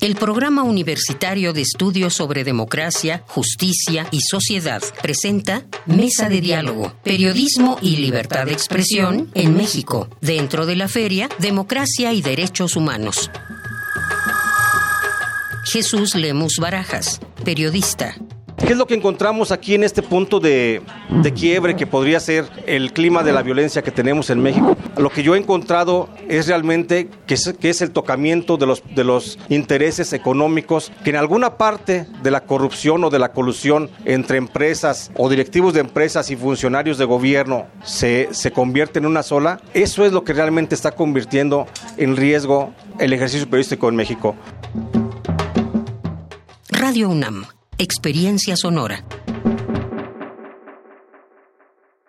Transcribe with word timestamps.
El 0.00 0.14
Programa 0.14 0.62
Universitario 0.62 1.52
de 1.52 1.62
Estudios 1.62 2.14
sobre 2.14 2.44
Democracia, 2.44 3.24
Justicia 3.26 4.06
y 4.12 4.20
Sociedad 4.20 4.80
presenta 5.02 5.64
Mesa 5.86 6.28
de 6.28 6.40
Diálogo, 6.40 6.94
Periodismo 7.02 7.78
y 7.82 7.96
Libertad 7.96 8.46
de 8.46 8.52
Expresión 8.52 9.28
en 9.34 9.56
México, 9.56 10.08
dentro 10.20 10.66
de 10.66 10.76
la 10.76 10.86
feria 10.86 11.28
Democracia 11.40 12.12
y 12.12 12.22
Derechos 12.22 12.76
Humanos. 12.76 13.28
Jesús 15.64 16.14
Lemus 16.14 16.58
Barajas, 16.60 17.20
periodista. 17.44 18.14
¿Qué 18.58 18.72
es 18.72 18.76
lo 18.76 18.86
que 18.86 18.94
encontramos 18.94 19.52
aquí 19.52 19.74
en 19.74 19.84
este 19.84 20.02
punto 20.02 20.40
de, 20.40 20.82
quiebre 21.34 21.76
que 21.76 21.86
podría 21.86 22.18
ser 22.18 22.44
el 22.66 22.92
clima 22.92 23.22
de 23.22 23.32
la 23.32 23.42
violencia 23.42 23.82
que 23.82 23.92
tenemos 23.92 24.30
en 24.30 24.40
México? 24.40 24.76
Lo 24.96 25.10
que 25.10 25.22
yo 25.22 25.34
he 25.34 25.38
encontrado 25.38 26.08
es 26.28 26.48
realmente 26.48 27.08
que 27.26 27.34
es, 27.34 27.82
el 27.82 27.92
tocamiento 27.92 28.56
de 28.56 28.66
los, 28.66 28.82
de 28.94 29.04
los 29.04 29.38
intereses 29.48 30.12
económicos, 30.12 30.92
que 31.04 31.10
en 31.10 31.16
alguna 31.16 31.56
parte 31.56 32.06
de 32.22 32.30
la 32.30 32.42
corrupción 32.42 33.04
o 33.04 33.10
de 33.10 33.20
la 33.20 33.32
colusión 33.32 33.90
entre 34.04 34.38
empresas 34.38 35.12
o 35.16 35.28
directivos 35.28 35.72
de 35.72 35.80
empresas 35.80 36.30
y 36.30 36.36
funcionarios 36.36 36.98
de 36.98 37.04
gobierno 37.04 37.66
se, 37.84 38.28
se 38.32 38.50
convierte 38.50 38.98
en 38.98 39.06
una 39.06 39.22
sola. 39.22 39.60
Eso 39.72 40.04
es 40.04 40.12
lo 40.12 40.24
que 40.24 40.32
realmente 40.32 40.74
está 40.74 40.90
convirtiendo 40.92 41.66
en 41.96 42.16
riesgo 42.16 42.74
el 42.98 43.12
ejercicio 43.12 43.46
periodístico 43.46 43.88
en 43.88 43.96
México. 43.96 44.34
Radio 46.70 47.08
UNAM 47.08 47.44
Experiencia 47.80 48.56
Sonora. 48.56 49.07